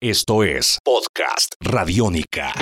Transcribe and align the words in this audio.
Esto 0.00 0.44
es 0.44 0.78
Podcast 0.84 1.54
Radiónica. 1.58 2.52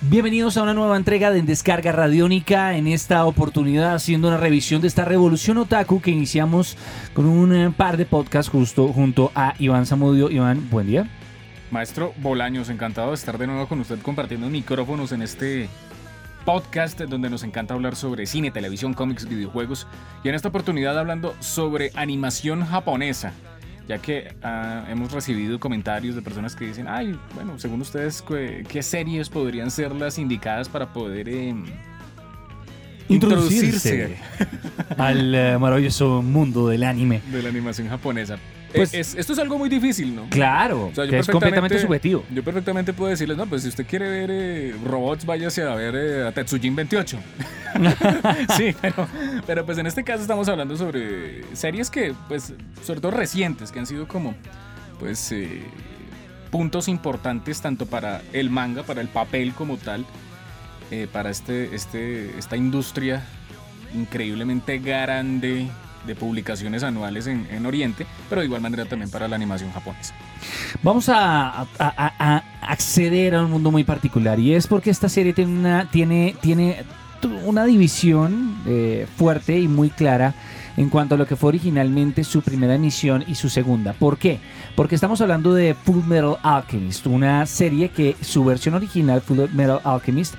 Bienvenidos 0.00 0.56
a 0.56 0.62
una 0.62 0.72
nueva 0.72 0.96
entrega 0.96 1.30
de 1.30 1.42
Descarga 1.42 1.92
Radiónica. 1.92 2.74
En 2.74 2.86
esta 2.86 3.26
oportunidad, 3.26 3.94
haciendo 3.94 4.28
una 4.28 4.38
revisión 4.38 4.80
de 4.80 4.88
esta 4.88 5.04
revolución 5.04 5.58
otaku 5.58 6.00
que 6.00 6.10
iniciamos 6.10 6.78
con 7.12 7.26
un 7.26 7.54
eh, 7.54 7.70
par 7.76 7.98
de 7.98 8.06
podcasts 8.06 8.50
justo 8.50 8.88
junto 8.88 9.30
a 9.34 9.54
Iván 9.58 9.84
Zamudio. 9.84 10.30
Iván, 10.30 10.70
buen 10.70 10.86
día. 10.86 11.06
Maestro 11.70 12.14
Bolaños, 12.16 12.70
encantado 12.70 13.10
de 13.10 13.16
estar 13.16 13.36
de 13.36 13.46
nuevo 13.46 13.68
con 13.68 13.78
usted 13.78 14.00
compartiendo 14.00 14.48
micrófonos 14.48 15.12
en 15.12 15.20
este 15.20 15.68
podcast 16.44 17.00
donde 17.00 17.30
nos 17.30 17.42
encanta 17.44 17.74
hablar 17.74 17.96
sobre 17.96 18.26
cine, 18.26 18.50
televisión, 18.50 18.94
cómics, 18.94 19.28
videojuegos 19.28 19.86
y 20.24 20.28
en 20.28 20.34
esta 20.34 20.48
oportunidad 20.48 20.98
hablando 20.98 21.34
sobre 21.40 21.90
animación 21.94 22.64
japonesa, 22.64 23.32
ya 23.88 23.98
que 23.98 24.34
ah, 24.42 24.84
hemos 24.88 25.12
recibido 25.12 25.58
comentarios 25.60 26.14
de 26.14 26.22
personas 26.22 26.56
que 26.56 26.66
dicen, 26.66 26.86
ay, 26.88 27.18
bueno, 27.34 27.58
según 27.58 27.80
ustedes, 27.80 28.22
¿qué, 28.22 28.64
qué 28.68 28.82
series 28.82 29.28
podrían 29.28 29.70
ser 29.70 29.92
las 29.92 30.18
indicadas 30.18 30.68
para 30.68 30.92
poder 30.92 31.28
em, 31.28 31.64
Introducirse 33.08 34.16
al 34.96 35.34
eh, 35.34 35.58
maravilloso 35.58 36.22
mundo 36.22 36.68
del 36.68 36.84
anime. 36.84 37.20
de 37.30 37.42
la 37.42 37.48
animación 37.48 37.88
japonesa? 37.88 38.38
Pues- 38.74 38.94
Eh, 38.94 39.00
es- 39.00 39.14
esto 39.14 39.32
es 39.32 39.38
algo 39.38 39.58
muy 39.58 39.68
difícil, 39.68 40.14
¿no? 40.14 40.26
Claro, 40.30 40.86
O 40.86 40.94
sea, 40.94 41.04
yo 41.04 41.10
que 41.10 41.18
es 41.18 41.26
completamente 41.26 41.78
subjetivo. 41.78 42.24
Yo 42.34 42.42
perfectamente 42.42 42.92
puedo 42.92 43.10
decirles, 43.10 43.36
no, 43.36 43.46
pues 43.46 43.62
si 43.62 43.68
usted 43.68 43.86
quiere 43.86 44.08
ver 44.08 44.30
eh, 44.32 44.74
robots, 44.84 45.24
váyase 45.26 45.62
a 45.62 45.74
ver 45.74 45.94
eh, 45.94 46.26
a 46.26 46.32
Tetsujin 46.32 46.74
28. 46.76 47.18
sí, 48.56 48.74
pero, 48.80 49.08
pero 49.46 49.66
pues 49.66 49.78
en 49.78 49.86
este 49.86 50.04
caso 50.04 50.22
estamos 50.22 50.48
hablando 50.48 50.76
sobre 50.76 51.42
series 51.54 51.90
que, 51.90 52.14
pues, 52.28 52.52
sobre 52.84 53.00
todo 53.00 53.10
recientes, 53.12 53.72
que 53.72 53.78
han 53.78 53.86
sido 53.86 54.06
como, 54.08 54.34
pues, 54.98 55.32
eh, 55.32 55.62
puntos 56.50 56.88
importantes 56.88 57.60
tanto 57.60 57.86
para 57.86 58.20
el 58.32 58.50
manga, 58.50 58.82
para 58.82 59.00
el 59.00 59.08
papel 59.08 59.52
como 59.54 59.76
tal, 59.78 60.04
para 61.12 61.30
este, 61.30 61.74
este, 61.74 62.38
esta 62.38 62.54
industria 62.58 63.22
increíblemente 63.94 64.78
grande 64.78 65.66
de 66.06 66.14
publicaciones 66.14 66.82
anuales 66.82 67.26
en, 67.26 67.46
en 67.50 67.64
Oriente, 67.66 68.06
pero 68.28 68.40
de 68.40 68.46
igual 68.46 68.60
manera 68.60 68.84
también 68.84 69.10
para 69.10 69.28
la 69.28 69.36
animación 69.36 69.70
japonesa. 69.72 70.14
Vamos 70.82 71.08
a, 71.08 71.60
a- 71.60 71.66
a- 71.78 72.12
a 72.18 72.42
acceder 72.62 73.34
a 73.34 73.44
un 73.44 73.50
mundo 73.50 73.70
muy 73.70 73.84
particular 73.84 74.38
y 74.38 74.54
es 74.54 74.66
porque 74.66 74.90
esta 74.90 75.08
serie 75.08 75.32
tiene 75.32 75.52
una, 75.58 75.90
tiene, 75.90 76.34
tiene 76.40 76.84
una 77.44 77.64
división 77.64 78.56
eh, 78.66 79.06
fuerte 79.16 79.58
y 79.60 79.68
muy 79.68 79.90
clara 79.90 80.34
en 80.76 80.88
cuanto 80.88 81.14
a 81.14 81.18
lo 81.18 81.26
que 81.26 81.36
fue 81.36 81.48
originalmente 81.48 82.24
su 82.24 82.40
primera 82.40 82.74
emisión 82.74 83.22
y 83.28 83.34
su 83.34 83.48
segunda. 83.50 83.92
¿Por 83.92 84.16
qué? 84.16 84.40
Porque 84.74 84.94
estamos 84.94 85.20
hablando 85.20 85.52
de 85.52 85.74
Full 85.74 86.02
Metal 86.06 86.38
Alchemist, 86.42 87.06
una 87.06 87.44
serie 87.46 87.90
que 87.90 88.16
su 88.22 88.42
versión 88.44 88.74
original, 88.74 89.20
Full 89.20 89.38
Metal 89.52 89.80
Alchemist, 89.84 90.34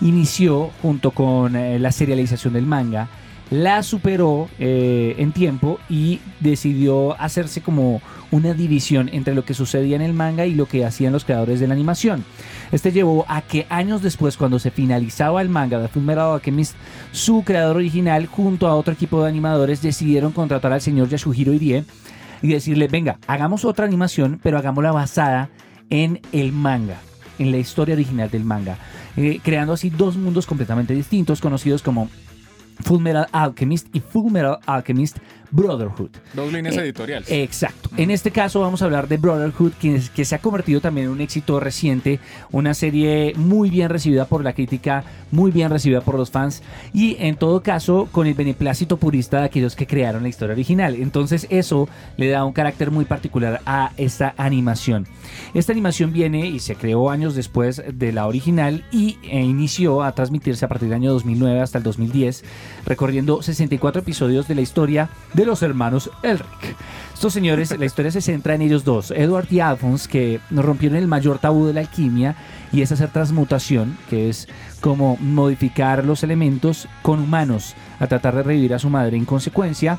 inició 0.00 0.70
junto 0.82 1.12
con 1.12 1.56
eh, 1.56 1.78
la 1.78 1.92
serialización 1.92 2.52
del 2.52 2.66
manga, 2.66 3.08
la 3.50 3.82
superó 3.82 4.48
eh, 4.58 5.14
en 5.18 5.32
tiempo 5.32 5.78
y 5.88 6.20
decidió 6.40 7.18
hacerse 7.20 7.60
como 7.60 8.02
una 8.30 8.54
división 8.54 9.08
entre 9.12 9.34
lo 9.34 9.44
que 9.44 9.54
sucedía 9.54 9.96
en 9.96 10.02
el 10.02 10.12
manga 10.12 10.46
y 10.46 10.54
lo 10.54 10.66
que 10.66 10.84
hacían 10.84 11.12
los 11.12 11.24
creadores 11.24 11.60
de 11.60 11.68
la 11.68 11.74
animación. 11.74 12.24
Este 12.72 12.90
llevó 12.90 13.24
a 13.28 13.42
que 13.42 13.66
años 13.68 14.02
después, 14.02 14.36
cuando 14.36 14.58
se 14.58 14.72
finalizaba 14.72 15.42
el 15.42 15.48
manga 15.48 15.78
de 15.78 15.88
Fullmetal 15.88 16.34
Alchemist, 16.34 16.74
su 17.12 17.44
creador 17.44 17.76
original, 17.76 18.26
junto 18.26 18.66
a 18.66 18.74
otro 18.74 18.92
equipo 18.92 19.22
de 19.22 19.28
animadores, 19.28 19.80
decidieron 19.80 20.32
contratar 20.32 20.72
al 20.72 20.80
señor 20.80 21.08
Yasuhiro 21.08 21.52
Irie 21.52 21.84
y 22.42 22.48
decirle, 22.48 22.88
venga, 22.88 23.18
hagamos 23.28 23.64
otra 23.64 23.86
animación, 23.86 24.40
pero 24.42 24.58
hagámosla 24.58 24.92
basada 24.92 25.50
en 25.90 26.20
el 26.32 26.52
manga, 26.52 27.00
en 27.38 27.52
la 27.52 27.58
historia 27.58 27.94
original 27.94 28.28
del 28.28 28.44
manga, 28.44 28.76
eh, 29.16 29.38
creando 29.42 29.72
así 29.72 29.90
dos 29.90 30.16
mundos 30.16 30.46
completamente 30.46 30.94
distintos, 30.94 31.40
conocidos 31.40 31.82
como 31.82 32.08
Full 32.84 33.00
Metal 33.00 33.26
Alchemist 33.32 33.88
y 33.92 34.00
Full 34.00 34.30
Metal 34.30 34.58
Alchemist 34.66 35.18
Brotherhood. 35.50 36.10
Dos 36.34 36.52
líneas 36.52 36.76
Eh, 36.76 36.80
editoriales. 36.80 37.30
Exacto. 37.30 37.90
En 37.96 38.10
este 38.10 38.30
caso 38.30 38.60
vamos 38.60 38.82
a 38.82 38.86
hablar 38.86 39.08
de 39.08 39.16
Brotherhood, 39.16 39.72
que, 39.72 40.24
se 40.24 40.34
ha 40.34 40.38
convertido 40.38 40.80
también 40.80 41.06
en 41.06 41.12
un 41.12 41.20
éxito 41.20 41.60
reciente, 41.60 42.20
una 42.50 42.74
serie 42.74 43.32
muy 43.36 43.70
bien 43.70 43.88
recibida 43.88 44.24
por 44.26 44.42
la 44.44 44.52
crítica, 44.52 45.04
muy 45.30 45.50
bien 45.50 45.70
recibida 45.70 46.00
por 46.00 46.16
los 46.16 46.30
fans 46.30 46.62
y 46.92 47.16
en 47.18 47.36
todo 47.36 47.62
caso 47.62 48.08
con 48.12 48.26
el 48.26 48.34
beneplácito 48.34 48.96
purista 48.96 49.40
de 49.40 49.46
aquellos 49.46 49.76
que 49.76 49.86
crearon 49.86 50.22
la 50.22 50.28
historia 50.28 50.54
original. 50.54 50.94
Entonces 50.96 51.46
eso 51.50 51.88
le 52.16 52.28
da 52.28 52.44
un 52.44 52.52
carácter 52.52 52.90
muy 52.90 53.04
particular 53.04 53.60
a 53.66 53.92
esta 53.96 54.34
animación. 54.36 55.06
Esta 55.54 55.72
animación 55.72 56.12
viene 56.12 56.46
y 56.46 56.58
se 56.58 56.74
creó 56.76 57.10
años 57.10 57.34
después 57.34 57.82
de 57.92 58.12
la 58.12 58.26
original 58.26 58.84
y 58.92 59.18
eh, 59.22 59.40
inició 59.40 60.02
a 60.02 60.12
transmitirse 60.12 60.64
a 60.64 60.68
partir 60.68 60.88
del 60.88 60.96
año 60.96 61.12
2009 61.12 61.60
hasta 61.60 61.78
el 61.78 61.84
2010, 61.84 62.44
recorriendo 62.84 63.42
64 63.42 64.02
episodios 64.02 64.48
de 64.48 64.54
la 64.54 64.60
historia 64.60 65.08
de 65.34 65.45
los 65.46 65.62
hermanos 65.62 66.10
Elric. 66.22 66.76
Estos 67.14 67.32
señores, 67.32 67.76
la 67.78 67.86
historia 67.86 68.10
se 68.10 68.20
centra 68.20 68.54
en 68.54 68.62
ellos 68.62 68.84
dos, 68.84 69.10
Edward 69.10 69.46
y 69.50 69.60
Alphonse, 69.60 70.08
que 70.08 70.40
rompieron 70.50 70.98
el 70.98 71.06
mayor 71.08 71.38
tabú 71.38 71.66
de 71.66 71.72
la 71.72 71.80
alquimia 71.80 72.36
y 72.72 72.82
es 72.82 72.92
hacer 72.92 73.08
transmutación, 73.08 73.96
que 74.10 74.28
es 74.28 74.48
como 74.80 75.16
modificar 75.18 76.04
los 76.04 76.22
elementos 76.22 76.88
con 77.02 77.20
humanos 77.20 77.74
a 77.98 78.06
tratar 78.06 78.34
de 78.36 78.42
revivir 78.42 78.74
a 78.74 78.78
su 78.78 78.90
madre. 78.90 79.16
En 79.16 79.24
consecuencia, 79.24 79.98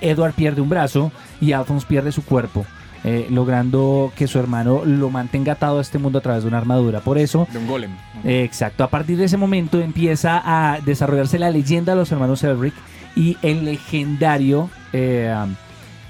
Edward 0.00 0.32
pierde 0.32 0.62
un 0.62 0.68
brazo 0.70 1.12
y 1.40 1.52
Alphonse 1.52 1.86
pierde 1.86 2.10
su 2.12 2.24
cuerpo. 2.24 2.64
eh, 3.06 3.26
logrando 3.28 4.10
que 4.16 4.26
su 4.26 4.38
hermano 4.38 4.82
lo 4.86 5.10
mantenga 5.10 5.52
atado 5.52 5.76
a 5.78 5.82
este 5.82 5.98
mundo 5.98 6.20
a 6.20 6.22
través 6.22 6.42
de 6.44 6.48
una 6.48 6.56
armadura. 6.56 7.00
Por 7.00 7.18
eso, 7.18 7.46
de 7.52 7.58
un 7.58 7.66
golem. 7.66 7.90
eh, 8.24 8.44
exacto, 8.44 8.82
a 8.82 8.88
partir 8.88 9.18
de 9.18 9.24
ese 9.24 9.36
momento 9.36 9.78
empieza 9.78 10.40
a 10.42 10.80
desarrollarse 10.80 11.38
la 11.38 11.50
leyenda 11.50 11.92
de 11.92 11.98
los 11.98 12.10
hermanos 12.12 12.42
Elric 12.44 12.72
y 13.16 13.36
el 13.42 13.64
legendario 13.64 14.70
eh, 14.92 15.34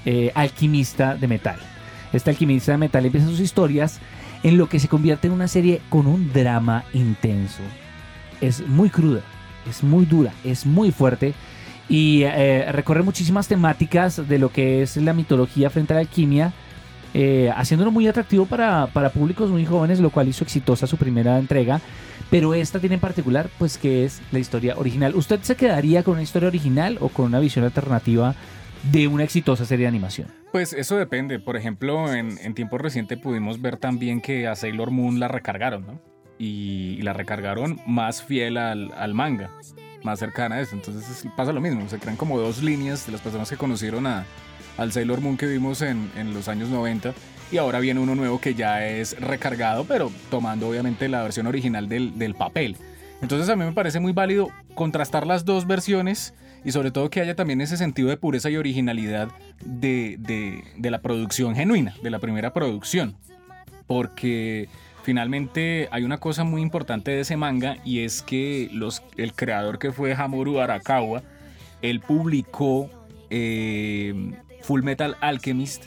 eh, 0.05 0.31
alquimista 0.35 1.15
de 1.15 1.27
metal. 1.27 1.57
Este 2.13 2.29
alquimista 2.29 2.71
de 2.71 2.77
metal 2.77 3.05
empieza 3.05 3.27
sus 3.27 3.39
historias 3.39 3.99
en 4.43 4.57
lo 4.57 4.69
que 4.69 4.79
se 4.79 4.87
convierte 4.87 5.27
en 5.27 5.33
una 5.33 5.47
serie 5.47 5.81
con 5.89 6.07
un 6.07 6.31
drama 6.31 6.83
intenso. 6.93 7.61
Es 8.41 8.65
muy 8.67 8.89
cruda, 8.89 9.21
es 9.69 9.83
muy 9.83 10.05
dura, 10.05 10.31
es 10.43 10.65
muy 10.65 10.91
fuerte 10.91 11.33
y 11.89 12.23
eh, 12.23 12.71
recorre 12.71 13.03
muchísimas 13.03 13.47
temáticas 13.47 14.27
de 14.27 14.39
lo 14.39 14.51
que 14.51 14.81
es 14.81 14.97
la 14.97 15.13
mitología 15.13 15.69
frente 15.69 15.93
a 15.93 15.95
la 15.95 16.01
alquimia, 16.01 16.53
eh, 17.17 17.49
haciéndolo 17.55 17.91
muy 17.91 18.09
atractivo 18.09 18.45
para, 18.45 18.87
para 18.87 19.09
públicos 19.09 19.49
muy 19.49 19.65
jóvenes, 19.65 20.01
lo 20.01 20.09
cual 20.09 20.27
hizo 20.27 20.43
exitosa 20.43 20.85
su 20.85 20.97
primera 20.97 21.39
entrega. 21.39 21.79
Pero 22.29 22.53
esta 22.53 22.79
tiene 22.79 22.95
en 22.95 23.01
particular, 23.01 23.49
pues 23.57 23.77
que 23.77 24.03
es 24.03 24.21
la 24.33 24.39
historia 24.39 24.75
original. 24.77 25.15
¿Usted 25.15 25.39
se 25.41 25.55
quedaría 25.55 26.03
con 26.03 26.15
una 26.15 26.23
historia 26.23 26.49
original 26.49 26.97
o 26.99 27.07
con 27.07 27.27
una 27.27 27.39
visión 27.39 27.63
alternativa 27.63 28.35
de 28.91 29.07
una 29.07 29.23
exitosa 29.23 29.63
serie 29.63 29.83
de 29.83 29.87
animación? 29.87 30.27
Pues 30.51 30.73
eso 30.73 30.97
depende. 30.97 31.39
Por 31.39 31.55
ejemplo, 31.55 32.13
en, 32.13 32.37
en 32.39 32.53
tiempo 32.53 32.77
reciente 32.77 33.15
pudimos 33.15 33.61
ver 33.61 33.77
también 33.77 34.19
que 34.19 34.47
a 34.47 34.55
Sailor 34.57 34.91
Moon 34.91 35.17
la 35.17 35.29
recargaron, 35.29 35.87
¿no? 35.87 36.01
Y, 36.37 37.01
la 37.01 37.13
recargaron 37.13 37.79
más 37.87 38.23
fiel 38.23 38.57
al 38.57 39.13
manga, 39.13 39.51
más 40.05 40.19
cercana 40.19 40.55
a 40.55 40.61
eso. 40.61 40.75
Entonces 40.75 41.09
es- 41.09 41.31
pasa 41.35 41.51
lo 41.51 41.59
mismo. 41.59 41.87
Se 41.89 41.99
crean 41.99 42.15
como 42.15 42.39
dos 42.39 42.63
líneas 42.63 43.05
de 43.05 43.11
las 43.11 43.19
personas 43.21 43.49
que 43.49 43.57
conocieron 43.57 44.07
a, 44.07 44.25
al 44.77 44.91
Sailor 44.93 45.19
Moon 45.19 45.35
que 45.35 45.47
vimos 45.47 45.81
en, 45.81 46.09
en 46.15 46.33
los 46.33 46.47
años 46.47 46.69
90. 46.69 47.13
Y 47.51 47.57
ahora 47.57 47.79
viene 47.79 47.99
uno 47.99 48.15
nuevo 48.15 48.39
que 48.39 48.55
ya 48.55 48.87
es 48.87 49.19
recargado, 49.19 49.83
pero 49.85 50.11
tomando 50.31 50.69
obviamente 50.69 51.07
la 51.09 51.21
versión 51.23 51.45
original 51.47 51.89
del, 51.89 52.17
del 52.17 52.33
papel. 52.35 52.77
Entonces 53.21 53.49
a 53.49 53.55
mí 53.55 53.65
me 53.65 53.71
parece 53.73 53.99
muy 53.99 54.13
válido 54.13 54.49
contrastar 54.73 55.25
las 55.27 55.45
dos 55.45 55.67
versiones 55.67 56.33
y 56.63 56.71
sobre 56.71 56.91
todo 56.91 57.09
que 57.09 57.21
haya 57.21 57.35
también 57.35 57.61
ese 57.61 57.77
sentido 57.77 58.09
de 58.09 58.17
pureza 58.17 58.49
y 58.49 58.57
originalidad 58.57 59.29
de, 59.63 60.15
de- 60.19 60.63
de 60.77 60.91
la 60.91 61.01
producción 61.01 61.55
genuina, 61.55 61.93
de 62.01 62.09
la 62.09 62.19
primera 62.19 62.51
producción. 62.53 63.15
Porque 63.87 64.67
finalmente 65.05 65.87
hay 65.91 66.03
una 66.03 66.17
cosa 66.17 66.43
muy 66.43 66.63
importante 66.63 67.11
de 67.11 67.19
ese 67.19 67.37
manga 67.37 67.77
y 67.85 67.99
es 67.99 68.23
que 68.23 68.69
los, 68.73 69.03
el 69.17 69.33
creador 69.33 69.77
que 69.77 69.91
fue 69.91 70.15
Hamoru 70.15 70.59
Arakawa, 70.59 71.21
él 71.83 71.99
publicó 71.99 72.89
eh, 73.29 74.33
Full 74.63 74.81
Metal 74.81 75.15
Alchemist 75.21 75.83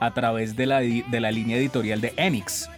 a 0.00 0.14
través 0.14 0.56
de 0.56 0.64
la, 0.64 0.80
de 0.80 1.20
la 1.20 1.30
línea 1.30 1.58
editorial 1.58 2.00
de 2.00 2.14
Enix, 2.16 2.70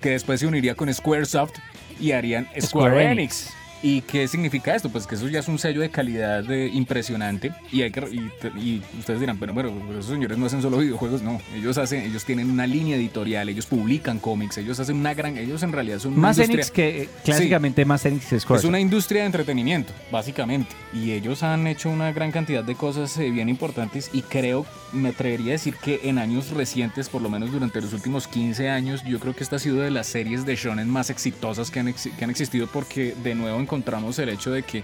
que 0.00 0.10
después 0.10 0.40
se 0.40 0.48
uniría 0.48 0.74
con 0.74 0.92
Squaresoft 0.92 1.54
y 2.00 2.10
harían 2.10 2.46
Square, 2.60 2.90
Square 2.90 3.12
Enix. 3.12 3.54
¿Y 3.82 4.02
qué 4.02 4.28
significa 4.28 4.74
esto? 4.74 4.90
Pues 4.90 5.06
que 5.06 5.14
eso 5.14 5.26
ya 5.28 5.40
es 5.40 5.48
un 5.48 5.58
sello 5.58 5.80
de 5.80 5.90
calidad 5.90 6.50
eh, 6.50 6.68
impresionante. 6.72 7.52
Y, 7.72 7.80
hay 7.82 7.90
que, 7.90 8.00
y, 8.10 8.30
y 8.60 8.82
ustedes 8.98 9.20
dirán, 9.20 9.38
pero 9.38 9.54
bueno, 9.54 9.72
esos 9.92 10.06
señores 10.06 10.36
no 10.36 10.46
hacen 10.46 10.60
solo 10.60 10.76
videojuegos, 10.78 11.22
no, 11.22 11.40
ellos 11.56 11.78
hacen, 11.78 12.02
ellos 12.02 12.24
tienen 12.24 12.50
una 12.50 12.66
línea 12.66 12.96
editorial, 12.96 13.48
ellos 13.48 13.64
publican 13.66 14.18
cómics, 14.18 14.58
ellos 14.58 14.78
hacen 14.80 14.96
una 14.96 15.14
gran, 15.14 15.38
ellos 15.38 15.62
en 15.62 15.72
realidad 15.72 15.98
son 15.98 16.12
una 16.12 16.22
Más 16.22 16.36
industria, 16.38 16.56
Enix 16.60 16.70
que 16.70 17.08
clásicamente 17.24 17.84
más 17.84 18.04
Enix 18.04 18.32
es 18.32 18.44
es 18.50 18.64
una 18.64 18.80
industria 18.80 19.22
de 19.22 19.26
entretenimiento, 19.26 19.92
básicamente, 20.12 20.74
y 20.92 21.12
ellos 21.12 21.42
han 21.42 21.66
hecho 21.66 21.88
una 21.88 22.12
gran 22.12 22.32
cantidad 22.32 22.62
de 22.64 22.74
cosas 22.74 23.16
eh, 23.18 23.30
bien 23.30 23.48
importantes. 23.48 24.10
Y 24.12 24.22
creo, 24.22 24.66
me 24.92 25.10
atrevería 25.10 25.50
a 25.50 25.52
decir 25.52 25.74
que 25.76 26.00
en 26.04 26.18
años 26.18 26.50
recientes, 26.50 27.08
por 27.08 27.22
lo 27.22 27.30
menos 27.30 27.50
durante 27.52 27.80
los 27.80 27.92
últimos 27.94 28.26
15 28.28 28.68
años, 28.68 29.02
yo 29.04 29.18
creo 29.20 29.34
que 29.34 29.42
esta 29.42 29.56
ha 29.56 29.58
sido 29.58 29.78
de 29.78 29.90
las 29.90 30.06
series 30.06 30.44
de 30.44 30.56
shonen 30.56 30.88
más 30.90 31.08
exitosas 31.10 31.70
que 31.70 31.80
han, 31.80 31.88
ex- 31.88 32.10
que 32.18 32.24
han 32.24 32.30
existido 32.30 32.66
porque 32.66 33.14
de 33.22 33.34
nuevo 33.34 33.58
encontramos 33.70 34.18
el 34.18 34.30
hecho 34.30 34.50
de 34.50 34.64
que, 34.64 34.82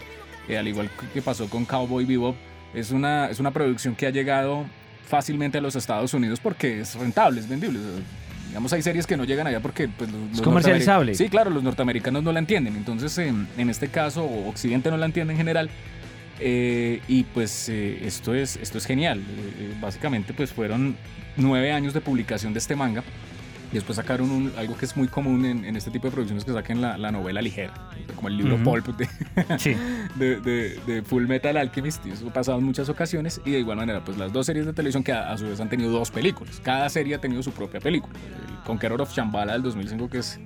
eh, 0.49 0.57
al 0.57 0.69
igual 0.69 0.89
que 1.13 1.21
pasó 1.21 1.51
con 1.51 1.65
Cowboy 1.65 2.05
Bebop, 2.05 2.37
es 2.73 2.93
una, 2.93 3.29
es 3.29 3.41
una 3.41 3.51
producción 3.51 3.97
que 3.97 4.07
ha 4.07 4.11
llegado 4.11 4.65
fácilmente 5.09 5.59
a 5.59 5.61
los 5.61 5.75
Estados 5.75 6.15
Unidos 6.15 6.39
porque 6.41 6.81
es 6.81 6.95
rentable, 6.95 7.41
es 7.41 7.49
vendible. 7.49 7.81
O 7.81 7.83
sea, 7.83 8.05
Digamos, 8.49 8.73
hay 8.73 8.81
series 8.81 9.07
que 9.07 9.17
no 9.17 9.25
llegan 9.25 9.47
allá 9.49 9.61
porque 9.61 9.89
pues, 9.89 10.11
los, 10.11 10.31
los 10.31 10.41
comercializable. 10.41 11.15
Sí, 11.15 11.29
claro, 11.29 11.51
los 11.51 11.63
norteamericanos 11.63 12.23
no 12.23 12.33
la 12.33 12.39
entienden. 12.39 12.77
Entonces, 12.77 13.19
en, 13.19 13.49
en 13.59 13.69
este 13.69 13.89
caso, 13.89 14.25
Occidente 14.25 14.89
no 14.89 14.97
la 14.97 15.05
entiende 15.05 15.33
en 15.33 15.37
general. 15.37 15.69
Eh, 16.39 17.01
y 17.09 17.25
pues 17.25 17.69
eh, 17.69 18.07
esto, 18.07 18.35
es, 18.35 18.57
esto 18.57 18.79
es 18.79 18.87
genial. 18.87 19.19
Eh, 19.19 19.23
eh, 19.59 19.75
básicamente, 19.81 20.33
pues 20.33 20.53
fueron 20.53 20.97
nueve 21.37 21.73
años 21.73 21.93
de 21.93 22.01
publicación 22.01 22.53
de 22.53 22.61
este 22.61 22.77
manga. 22.77 23.03
Y 23.73 23.75
después 23.75 23.97
sacaron 23.97 24.31
un- 24.31 24.53
algo 24.57 24.77
que 24.77 24.85
es 24.85 24.97
muy 24.97 25.09
común 25.09 25.45
en, 25.45 25.65
en 25.65 25.75
este 25.77 25.91
tipo 25.91 26.07
de 26.07 26.13
producciones 26.13 26.45
que 26.45 26.53
saquen 26.53 26.81
la, 26.81 26.97
la 26.97 27.11
novela 27.11 27.43
ligera, 27.43 27.75
como 28.15 28.29
el 28.29 28.37
libro 28.37 28.55
Ujú. 28.55 28.63
pulp 28.65 28.87
de, 28.97 29.09
Sí. 29.59 29.75
de, 30.15 30.41
de- 30.41 30.81
de 30.87 31.03
Full 31.03 31.27
Metal 31.27 31.57
Alchemist. 31.57 32.07
Y 32.07 32.11
eso 32.11 32.29
ha 32.29 32.33
pasado 32.33 32.59
en 32.59 32.65
muchas 32.65 32.89
ocasiones. 32.89 33.41
Y 33.45 33.51
de 33.51 33.59
igual 33.59 33.77
manera, 33.79 34.05
pues 34.05 34.17
las 34.19 34.33
dos 34.33 34.47
series 34.47 34.67
de 34.67 34.73
televisión 34.73 35.03
que 35.03 35.13
a, 35.13 35.33
a 35.33 35.37
su 35.39 35.47
vez 35.47 35.59
han 35.61 35.69
tenido 35.69 35.91
dos 35.91 36.11
películas. 36.13 36.61
Cada 36.63 36.89
serie 36.89 37.17
ha 37.17 37.21
tenido 37.21 37.43
su 37.43 37.51
propia 37.53 37.81
película. 37.81 38.15
El 38.49 38.63
Conqueror 38.65 39.03
of 39.03 39.13
Shambhala 39.13 39.55
del 39.55 39.63
2005, 39.63 40.09
que 40.11 40.19
es, 40.19 40.39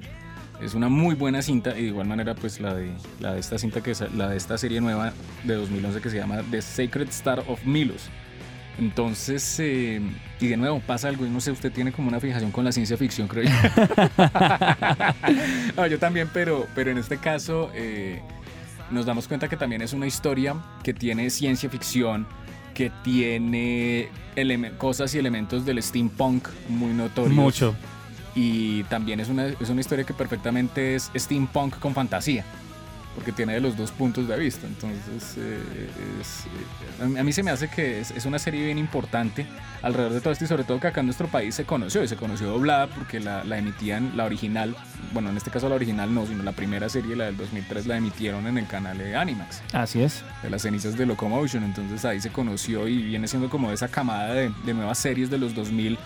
es 0.62 0.72
una 0.74 0.88
muy 0.88 1.14
buena 1.14 1.42
cinta. 1.42 1.70
Y 1.78 1.82
de 1.82 1.88
igual 1.88 2.06
manera, 2.06 2.34
pues 2.34 2.58
la 2.58 2.74
de, 2.74 2.90
la 3.20 3.34
de 3.34 3.40
esta 3.40 3.58
cinta, 3.58 3.82
que 3.82 3.90
es 3.90 4.00
la 4.14 4.28
de 4.30 4.36
esta 4.38 4.56
serie 4.56 4.80
nueva 4.80 5.12
de 5.44 5.54
2011 5.54 6.00
que 6.00 6.08
se 6.08 6.16
llama 6.16 6.40
The 6.50 6.62
Sacred 6.62 7.08
Star 7.10 7.44
of 7.48 7.64
Milos. 7.66 8.08
Entonces, 8.78 9.56
eh, 9.60 10.00
y 10.40 10.46
de 10.46 10.56
nuevo 10.56 10.80
pasa 10.80 11.08
algo, 11.08 11.26
y 11.26 11.28
no 11.28 11.40
sé, 11.40 11.50
usted 11.50 11.72
tiene 11.72 11.92
como 11.92 12.08
una 12.08 12.20
fijación 12.20 12.50
con 12.50 12.64
la 12.64 12.72
ciencia 12.72 12.96
ficción, 12.96 13.28
creo 13.28 13.44
yo. 13.44 13.50
No, 15.76 15.86
yo 15.86 15.98
también, 15.98 16.30
pero, 16.32 16.66
pero 16.74 16.90
en 16.90 16.98
este 16.98 17.18
caso 17.18 17.70
eh, 17.74 18.22
nos 18.90 19.06
damos 19.06 19.28
cuenta 19.28 19.48
que 19.48 19.56
también 19.56 19.82
es 19.82 19.92
una 19.92 20.06
historia 20.06 20.56
que 20.82 20.94
tiene 20.94 21.28
ciencia 21.30 21.68
ficción, 21.68 22.26
que 22.74 22.90
tiene 23.02 24.08
cosas 24.78 25.14
y 25.14 25.18
elementos 25.18 25.66
del 25.66 25.82
steampunk 25.82 26.48
muy 26.68 26.92
notorios. 26.92 27.34
Mucho. 27.34 27.74
Y 28.34 28.84
también 28.84 29.20
es 29.20 29.28
una, 29.28 29.46
es 29.46 29.68
una 29.68 29.80
historia 29.80 30.04
que 30.04 30.14
perfectamente 30.14 30.94
es 30.94 31.10
steampunk 31.16 31.78
con 31.78 31.94
fantasía, 31.94 32.44
porque 33.14 33.32
tiene 33.32 33.54
de 33.54 33.60
los 33.60 33.76
dos 33.76 33.90
puntos 33.90 34.28
de 34.28 34.38
vista. 34.38 34.66
Entonces, 34.66 35.34
eh, 35.36 35.60
es, 36.20 36.44
eh, 37.00 37.18
a 37.18 37.22
mí- 37.24 37.32
se 37.32 37.42
me 37.42 37.50
hace 37.50 37.68
que 37.68 38.00
es, 38.00 38.10
es 38.12 38.24
una 38.24 38.38
serie 38.38 38.64
bien 38.64 38.78
importante 38.78 39.46
alrededor 39.82 40.12
de 40.12 40.20
todo 40.20 40.32
esto 40.32 40.44
y 40.44 40.48
sobre 40.48 40.64
todo 40.64 40.78
que 40.78 40.86
acá 40.86 41.00
en 41.00 41.06
nuestro 41.06 41.26
país 41.26 41.54
se 41.54 41.64
conoció 41.64 42.02
y 42.04 42.08
se 42.08 42.16
conoció 42.16 42.46
doblada 42.48 42.86
porque 42.86 43.18
la, 43.20 43.42
la 43.44 43.58
emitían, 43.58 44.16
la 44.16 44.24
original, 44.24 44.76
bueno, 45.12 45.30
en 45.30 45.36
este 45.36 45.50
caso 45.50 45.68
la 45.68 45.74
original 45.74 46.14
no, 46.14 46.24
sino 46.26 46.42
la 46.42 46.52
primera 46.52 46.88
serie, 46.88 47.16
la 47.16 47.24
del 47.26 47.36
2003, 47.36 47.86
la 47.86 47.96
emitieron 47.96 48.46
en 48.46 48.58
el 48.58 48.66
canal 48.66 48.96
de 48.98 49.16
Animax 49.16 49.62
Así 49.72 50.02
es. 50.02 50.22
de 50.42 50.50
las 50.50 50.62
cenizas 50.62 50.96
de 50.96 51.04
Locomotion. 51.06 51.64
Entonces 51.64 52.04
ahí 52.04 52.20
se 52.20 52.30
conoció 52.30 52.86
y 52.86 53.02
viene 53.02 53.26
siendo 53.26 53.50
como 53.50 53.72
esa 53.72 53.88
camada 53.88 54.32
de, 54.34 54.52
de 54.64 54.74
nuevas 54.74 54.98
series 54.98 55.30
de 55.30 55.38
los 55.38 55.54
2000 55.54 55.98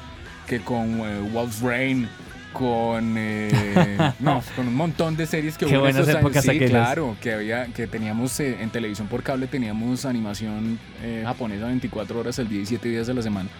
que 0.46 0.60
con 0.60 1.00
eh, 1.00 1.20
Wolf's 1.32 1.60
Rain, 1.60 2.08
con 2.54 3.14
eh, 3.18 3.98
no, 4.20 4.42
con 4.56 4.68
un 4.68 4.74
montón 4.74 5.16
de 5.16 5.26
series 5.26 5.58
que 5.58 5.66
Qué 5.66 5.76
hubo 5.76 5.86
en 5.86 5.92
buenas 5.92 6.08
esos 6.08 6.14
años. 6.14 6.20
épocas 6.20 6.44
Sí, 6.44 6.58
claro, 6.60 7.16
que 7.20 7.32
había 7.34 7.66
que 7.66 7.86
teníamos 7.86 8.40
eh, 8.40 8.62
en 8.62 8.70
televisión 8.70 9.08
por 9.08 9.22
cable 9.22 9.46
teníamos 9.46 10.06
animación 10.06 10.78
eh, 11.02 11.22
japonesa 11.26 11.66
24 11.66 12.18
horas 12.18 12.38
al 12.38 12.48
día 12.48 12.62
y 12.62 12.66
7 12.66 12.88
días 12.88 13.08
a 13.10 13.12
la 13.12 13.20
semana. 13.20 13.50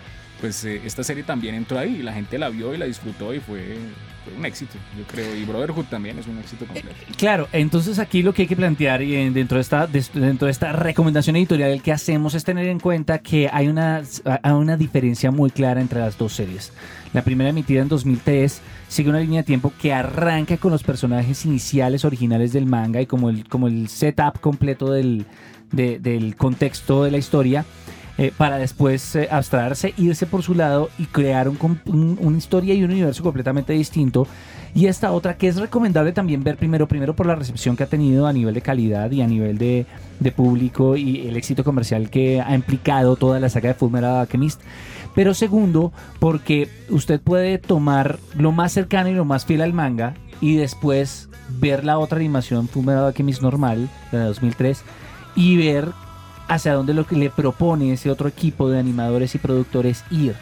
Pues 0.44 0.62
eh, 0.67 0.82
esta 0.85 1.02
serie 1.02 1.23
también 1.23 1.55
entró 1.55 1.79
ahí 1.79 2.02
la 2.02 2.12
gente 2.12 2.37
la 2.37 2.50
vio 2.50 2.75
y 2.75 2.76
la 2.76 2.85
disfrutó 2.85 3.32
y 3.32 3.41
fue, 3.41 3.79
fue 4.25 4.35
un 4.37 4.44
éxito, 4.44 4.75
yo 4.99 5.05
creo. 5.06 5.35
Y 5.35 5.43
Brotherhood 5.46 5.87
también 5.87 6.19
es 6.19 6.26
un 6.26 6.37
éxito 6.38 6.67
completo. 6.67 6.94
Claro, 7.17 7.49
entonces 7.50 7.99
aquí 7.99 8.23
lo 8.23 8.35
que 8.35 8.43
hay 8.43 8.49
que 8.49 8.55
plantear 8.55 9.00
y 9.00 9.17
en- 9.17 9.32
dentro 9.32 9.56
de 9.56 9.62
esta 9.62 9.87
dentro 9.87 10.44
de 10.44 10.50
esta 10.52 10.73
recomendación 10.75 11.37
editorial 11.37 11.81
que 11.81 11.93
hacemos 11.93 12.35
es 12.35 12.44
tener 12.44 12.67
en 12.67 12.79
cuenta 12.79 13.20
que 13.20 13.49
hay 13.50 13.69
una 13.69 14.02
hay 14.43 14.52
una 14.52 14.76
diferencia 14.76 15.31
muy 15.31 15.49
clara 15.49 15.81
entre 15.81 16.00
las 16.00 16.19
dos 16.19 16.35
series. 16.35 16.75
La 17.14 17.23
primera 17.23 17.49
emitida 17.49 17.81
en 17.81 17.88
2003 17.88 18.61
sigue 18.88 19.08
una 19.08 19.20
línea 19.20 19.41
de 19.41 19.46
tiempo 19.46 19.73
que 19.81 19.94
arranca 19.94 20.58
con 20.58 20.73
los 20.73 20.82
personajes 20.82 21.46
iniciales 21.46 22.05
originales 22.05 22.52
del 22.52 22.67
manga 22.67 23.00
y 23.00 23.06
como 23.06 23.31
el 23.31 23.49
como 23.49 23.67
el 23.67 23.88
setup 23.88 24.41
completo 24.43 24.93
del 24.93 25.25
de- 25.73 25.99
del 26.00 26.37
contexto 26.37 27.05
de 27.05 27.12
la 27.12 27.17
historia. 27.17 27.64
Eh, 28.19 28.33
para 28.37 28.59
después 28.59 29.17
eh, 29.17 29.29
abstraerse, 29.31 29.93
irse 29.97 30.27
por 30.27 30.43
su 30.43 30.55
lado 30.55 30.89
y 30.99 31.07
crear 31.07 31.49
un 31.49 31.59
un- 31.87 32.19
una 32.21 32.39
historia 32.39 32.75
y 32.75 32.85
un 32.85 32.91
universo 32.93 33.23
completamente 33.23 33.73
distinto 33.73 34.27
y 34.75 34.87
esta 34.87 35.13
otra 35.13 35.37
que 35.37 35.47
es 35.49 35.57
recomendable 35.57 36.13
también 36.13 36.43
ver 36.43 36.57
primero, 36.57 36.89
primero 36.89 37.15
por 37.15 37.27
la 37.27 37.35
recepción 37.37 37.77
que 37.77 37.85
ha 37.85 37.87
tenido 37.87 38.27
a 38.27 38.33
nivel 38.33 38.55
de 38.55 38.61
calidad 38.61 39.11
y 39.13 39.23
a 39.23 39.27
nivel 39.27 39.57
de, 39.59 39.87
de 40.21 40.33
público 40.33 40.97
y 40.97 41.27
el 41.29 41.37
éxito 41.37 41.63
comercial 41.65 42.11
que 42.11 42.41
ha 42.41 42.55
implicado 42.55 43.15
toda 43.17 43.39
la 43.41 43.49
saga 43.49 43.69
de 43.69 43.75
Fullmetal 43.75 44.17
Alchemist. 44.17 44.61
Pero 45.15 45.33
segundo, 45.33 45.93
porque 46.19 46.69
usted 46.91 47.21
puede 47.21 47.59
tomar 47.59 48.19
lo 48.37 48.51
más 48.51 48.73
cercano 48.73 49.09
y 49.09 49.15
lo 49.15 49.25
más 49.25 49.45
fiel 49.47 49.63
al 49.63 49.73
manga 49.73 50.15
y 50.41 50.57
después 50.57 51.29
ver 51.61 51.85
la 51.85 51.99
otra 52.01 52.19
animación 52.19 52.67
Fullmetal 52.67 53.05
Alchemist 53.07 53.43
normal, 53.43 53.89
la 54.11 54.19
de 54.21 54.25
2003, 54.25 54.83
y 55.37 55.57
ver 55.57 55.91
hacia 56.49 56.75
dónde 56.75 56.94
lo 56.94 57.06
que 57.06 57.17
le 57.17 57.31
propone 57.31 57.93
ese 57.93 58.11
otro 58.11 58.29
equipo 58.29 58.69
de 58.70 58.79
animadores 58.79 59.35
y 59.35 59.38
productores 59.38 60.05
ir. 60.11 60.35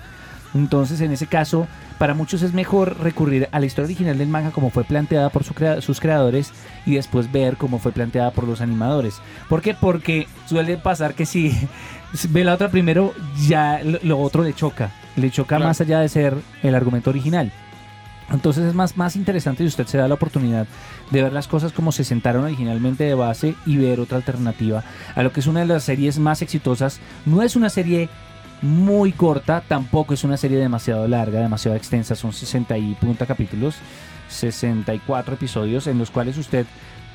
Entonces, 0.55 1.01
en 1.01 1.13
ese 1.13 1.27
caso, 1.27 1.67
para 1.99 2.13
muchos 2.13 2.43
es 2.43 2.53
mejor 2.53 2.99
recurrir 3.01 3.49
a 3.53 3.61
la 3.61 3.65
historia 3.67 3.87
original 3.87 4.19
del 4.19 4.29
manga 4.29 4.51
como 4.51 4.69
fue 4.71 4.85
planteada 4.85 5.31
por 5.31 5.45
su 5.45 5.55
crea- 5.55 5.81
sus 5.81 5.99
creadores 6.01 6.51
y 6.85 6.95
después 6.97 7.33
ver 7.33 7.57
cómo 7.57 7.79
fue 7.79 7.93
planteada 7.93 8.33
por 8.33 8.47
los 8.47 8.61
animadores. 8.61 9.21
¿Por 9.49 9.63
qué? 9.63 9.73
Porque 9.75 10.27
suele 10.47 10.77
pasar 10.77 11.15
que 11.15 11.25
si 11.25 11.53
ve 12.31 12.45
la 12.45 12.55
otra 12.55 12.69
primero, 12.71 13.15
ya 13.49 13.81
lo, 14.03 14.19
otro 14.21 14.43
le 14.43 14.53
choca. 14.53 14.91
Le 15.17 15.31
choca 15.31 15.57
Claro. 15.57 15.65
más 15.69 15.81
allá 15.81 16.01
de 16.01 16.09
ser 16.11 16.35
el 16.63 16.75
argumento 16.75 17.09
original. 17.11 17.51
Entonces 18.33 18.65
es 18.65 18.75
más, 18.75 18.97
más 18.97 19.17
interesante 19.17 19.63
si 19.63 19.69
usted 19.69 19.87
se 19.87 19.99
da 19.99 20.09
la 20.09 20.15
oportunidad 20.15 20.67
de 21.11 21.23
ver 21.23 21.33
las 21.33 21.49
cosas 21.49 21.73
como 21.73 21.93
se 21.93 22.05
sentaron 22.05 22.45
originalmente 22.45 23.05
de 23.05 23.15
base 23.15 23.55
y 23.67 23.77
ver 23.77 24.01
otra 24.01 24.17
alternativa 24.17 24.83
a 25.15 25.23
lo 25.23 25.33
que 25.33 25.41
es 25.41 25.47
una 25.47 25.61
de 25.61 25.67
las 25.67 25.85
series 25.85 26.19
más 26.19 26.43
exitosas. 26.43 27.01
No 27.27 27.43
es 27.43 27.57
una 27.57 27.69
serie 27.69 28.09
muy 28.63 29.13
corta, 29.13 29.63
tampoco 29.67 30.15
es 30.15 30.25
una 30.25 30.37
serie 30.37 30.59
demasiado 30.59 31.07
larga, 31.09 31.41
demasiado 31.41 31.77
extensa, 31.77 32.15
son 32.15 32.33
60 32.33 32.79
y 32.79 32.95
punta 32.95 33.27
capítulos, 33.27 33.75
64 34.29 35.35
episodios 35.35 35.87
en 35.89 35.99
los 35.99 36.11
cuales 36.11 36.39
usted 36.39 36.67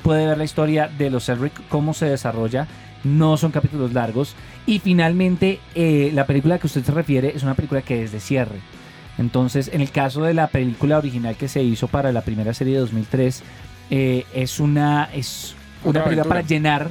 puede 0.03 0.27
ver 0.27 0.37
la 0.37 0.43
historia 0.43 0.89
de 0.97 1.09
los 1.09 1.29
Elric, 1.29 1.53
cómo 1.69 1.93
se 1.93 2.05
desarrolla, 2.05 2.67
no 3.03 3.37
son 3.37 3.51
capítulos 3.51 3.93
largos 3.93 4.35
y 4.65 4.79
finalmente 4.79 5.59
eh, 5.73 6.11
la 6.13 6.25
película 6.25 6.59
que 6.59 6.67
usted 6.67 6.83
se 6.83 6.91
refiere 6.91 7.31
es 7.35 7.43
una 7.43 7.55
película 7.55 7.81
que 7.81 8.03
es 8.03 8.11
de 8.11 8.19
cierre. 8.19 8.59
Entonces, 9.17 9.69
en 9.73 9.81
el 9.81 9.89
caso 9.91 10.21
de 10.23 10.33
la 10.33 10.47
película 10.47 10.97
original 10.97 11.35
que 11.35 11.47
se 11.47 11.63
hizo 11.63 11.87
para 11.87 12.11
la 12.11 12.21
primera 12.21 12.53
serie 12.53 12.73
de 12.75 12.79
2003, 12.81 13.43
eh, 13.89 14.25
es 14.33 14.59
una, 14.59 15.09
es 15.13 15.55
una 15.83 16.03
película 16.03 16.21
aventura. 16.23 16.23
para 16.29 16.41
llenar, 16.47 16.89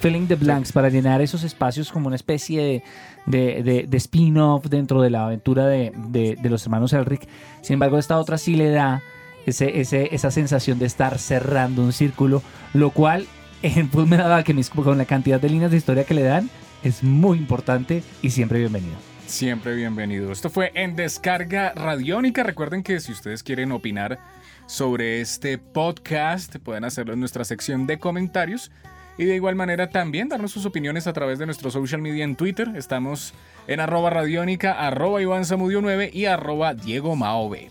filling 0.00 0.28
the 0.28 0.36
blanks, 0.36 0.70
para 0.72 0.88
llenar 0.88 1.20
esos 1.20 1.42
espacios 1.42 1.90
como 1.90 2.06
una 2.06 2.16
especie 2.16 2.62
de, 2.62 2.82
de, 3.26 3.62
de- 3.62 3.86
de 3.88 3.96
spin-off 3.96 4.66
dentro 4.66 5.02
de 5.02 5.10
la 5.10 5.24
aventura 5.26 5.66
de, 5.66 5.92
de- 5.96 6.36
los 6.48 6.62
hermanos 6.64 6.92
Elric. 6.92 7.26
Sin 7.62 7.74
embargo, 7.74 7.98
esta 7.98 8.18
otra 8.18 8.38
sí 8.38 8.54
le 8.54 8.70
da 8.70 9.02
ese, 9.46 9.80
ese, 9.80 10.14
esa 10.14 10.30
sensación 10.30 10.78
de 10.78 10.86
estar 10.86 11.18
cerrando 11.18 11.82
un 11.82 11.92
círculo, 11.92 12.42
lo 12.74 12.90
cual 12.90 13.26
en 13.62 13.90
Fullmetal 13.90 14.30
Alchemist, 14.30 14.72
con 14.74 14.96
la 14.98 15.04
cantidad 15.06 15.40
de 15.40 15.48
líneas 15.48 15.72
de 15.72 15.78
historia 15.78 16.04
que 16.04 16.14
le 16.14 16.22
dan, 16.22 16.48
es 16.84 17.02
muy 17.02 17.38
importante 17.38 18.04
y 18.22 18.30
siempre 18.30 18.60
bienvenido. 18.60 18.94
Siempre 19.28 19.74
bienvenido. 19.74 20.32
Esto 20.32 20.48
fue 20.48 20.72
en 20.74 20.96
Descarga 20.96 21.74
Radiónica. 21.74 22.42
Recuerden 22.42 22.82
que 22.82 22.98
si 22.98 23.12
ustedes 23.12 23.42
quieren 23.42 23.72
opinar 23.72 24.18
sobre 24.64 25.20
este 25.20 25.58
podcast, 25.58 26.56
pueden 26.56 26.84
hacerlo 26.84 27.12
en 27.12 27.20
nuestra 27.20 27.44
sección 27.44 27.86
de 27.86 27.98
comentarios. 27.98 28.70
Y 29.18 29.26
de 29.26 29.34
igual 29.34 29.54
manera 29.54 29.90
también 29.90 30.30
darnos 30.30 30.52
sus 30.52 30.64
opiniones 30.64 31.06
a 31.06 31.12
través 31.12 31.38
de 31.38 31.44
nuestro 31.44 31.70
social 31.70 32.00
media 32.00 32.24
en 32.24 32.36
Twitter. 32.36 32.72
Estamos 32.74 33.34
en 33.66 33.80
arroba 33.80 34.08
radiónica, 34.08 34.72
arroba 34.72 35.20
Iván 35.20 35.44
Samudio 35.44 35.82
9 35.82 36.10
y 36.10 36.24
arroba 36.24 36.72
Diego 36.72 37.14
Maove. 37.14 37.70